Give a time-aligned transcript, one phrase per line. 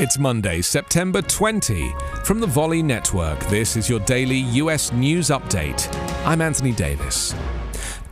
[0.00, 1.92] It's Monday, September 20.
[2.22, 5.92] From the Volley Network, this is your daily US news update.
[6.24, 7.34] I'm Anthony Davis.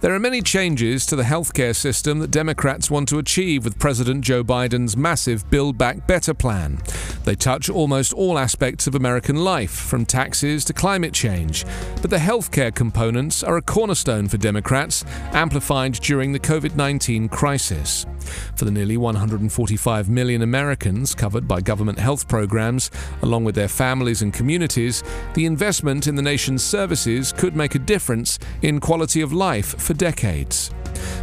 [0.00, 4.24] There are many changes to the healthcare system that Democrats want to achieve with President
[4.24, 6.78] Joe Biden's massive Build Back Better plan.
[7.26, 11.64] They touch almost all aspects of American life, from taxes to climate change.
[12.00, 18.06] But the healthcare components are a cornerstone for Democrats, amplified during the COVID 19 crisis.
[18.54, 22.92] For the nearly 145 million Americans covered by government health programs,
[23.22, 25.02] along with their families and communities,
[25.34, 29.94] the investment in the nation's services could make a difference in quality of life for
[29.94, 30.70] decades.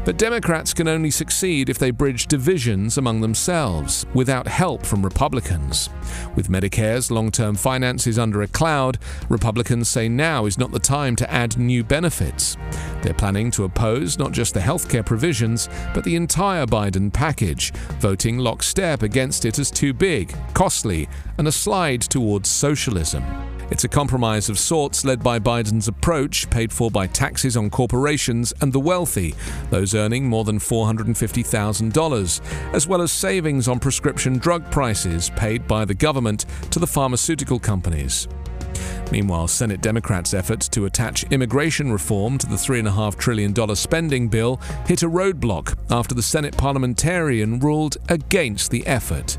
[0.05, 5.89] But Democrats can only succeed if they bridge divisions among themselves, without help from Republicans.
[6.35, 8.97] With Medicare's long term finances under a cloud,
[9.29, 12.57] Republicans say now is not the time to add new benefits.
[13.01, 18.37] They're planning to oppose not just the healthcare provisions, but the entire Biden package, voting
[18.37, 21.07] lockstep against it as too big, costly,
[21.37, 23.23] and a slide towards socialism.
[23.71, 28.53] It's a compromise of sorts led by Biden's approach, paid for by taxes on corporations
[28.61, 29.35] and the wealthy,
[29.69, 35.85] those earning more than $450,000, as well as savings on prescription drug prices paid by
[35.85, 38.27] the government to the pharmaceutical companies.
[39.11, 45.03] Meanwhile, Senate Democrats' efforts to attach immigration reform to the $3.5 trillion spending bill hit
[45.03, 49.37] a roadblock after the Senate parliamentarian ruled against the effort.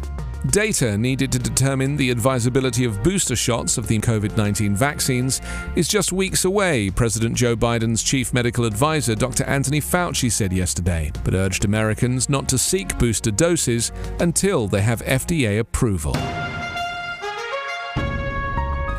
[0.51, 5.41] Data needed to determine the advisability of booster shots of the COVID 19 vaccines
[5.75, 9.45] is just weeks away, President Joe Biden's chief medical advisor, Dr.
[9.45, 15.03] Anthony Fauci, said yesterday, but urged Americans not to seek booster doses until they have
[15.05, 16.15] FDA approval.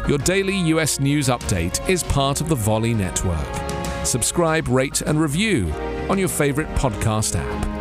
[0.10, 3.46] Your daily US news update is part of the Volley Network.
[4.04, 5.72] Subscribe, rate, and review
[6.10, 7.75] on your favorite podcast app.